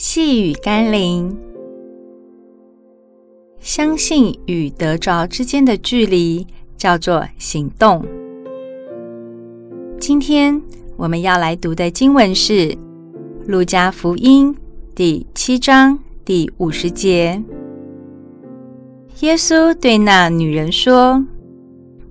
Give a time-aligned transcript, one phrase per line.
[0.00, 1.36] 细雨甘霖，
[3.58, 6.46] 相信与得着之间的距离
[6.76, 8.06] 叫做行动。
[9.98, 10.62] 今天
[10.96, 12.52] 我们要来读的经文是
[13.48, 14.54] 《路加福音》
[14.94, 17.42] 第七章第五十节。
[19.22, 21.24] 耶稣对那女人说：“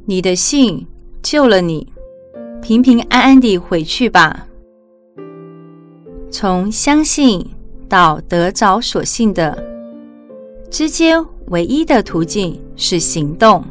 [0.03, 0.85] 你的信
[1.23, 1.87] 救了你，
[2.61, 4.45] 平平安安地回去吧。”
[6.29, 7.49] 从相信
[7.87, 9.57] 到得着所信的
[10.69, 13.63] 之间，唯一的途径是行动。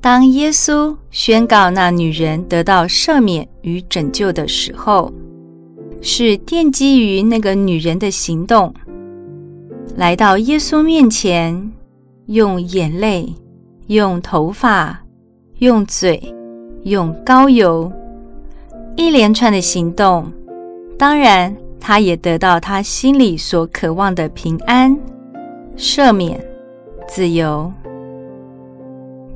[0.00, 5.12] 当耶稣宣告那女人得到赦免与拯救的时候，
[6.00, 8.72] 是奠基于那个女人的行动，
[9.96, 11.72] 来到耶稣面前，
[12.26, 13.34] 用眼泪、
[13.88, 15.02] 用头发、
[15.58, 16.22] 用嘴、
[16.84, 17.90] 用膏油，
[18.94, 20.30] 一连串的行动。
[20.98, 24.98] 当然，他也得到他心里所渴望的平安、
[25.76, 26.44] 赦免、
[27.06, 27.72] 自由。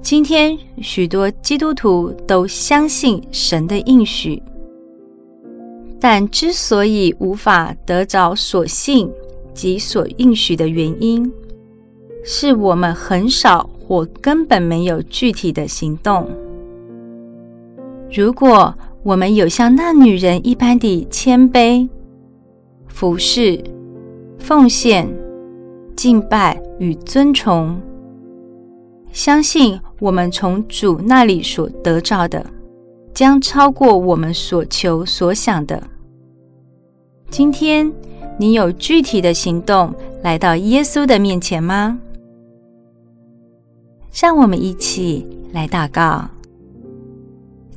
[0.02, 4.42] 今天，许多基督徒都相信神的应许，
[6.00, 9.08] 但之所以无法得着所信
[9.55, 11.32] 及所应许的原因，
[12.25, 16.28] 是我们很少或根本没有具体的行动。
[18.12, 21.88] 如果我们有像那女人一般的谦卑、
[22.91, 23.62] 服侍、
[24.38, 25.08] 奉献、
[25.96, 27.80] 敬拜与尊崇，
[29.10, 32.44] 相信我们从主那里所得到的，
[33.14, 35.82] 将超过我们所求所想的。
[37.30, 37.91] 今天，
[38.38, 41.98] 你有具体的行动来到耶稣的面前吗？
[44.12, 46.28] 让我们一起来祷告。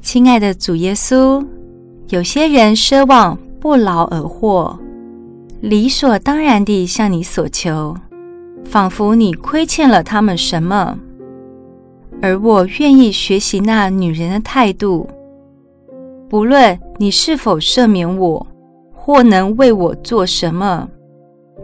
[0.02, 1.46] 亲爱的主耶稣，
[2.10, 4.78] 有些人奢望不劳而获，
[5.64, 7.96] 理所当然地向你所求，
[8.66, 11.00] 仿佛你亏欠了他们什么。
[12.22, 15.08] 而我愿意学习那女人的态度，
[16.28, 18.46] 不论你是否赦免我，
[18.94, 20.90] 或能为我做什么，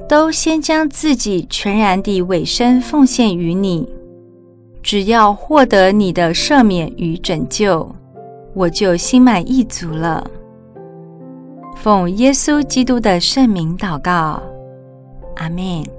[0.08, 3.86] 都先将自己全然地委身奉献于你，
[4.82, 7.94] 只要获得你的赦免与拯救。
[8.54, 10.26] 我就心满意足了。
[11.82, 14.42] 奉耶稣基督的圣名祷告，
[15.38, 15.99] 阿门。